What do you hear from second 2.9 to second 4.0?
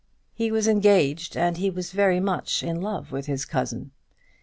with his cousin.